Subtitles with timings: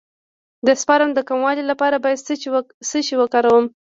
[0.67, 2.23] د سپرم د کموالي لپاره باید
[2.89, 3.65] څه شی وکاروم؟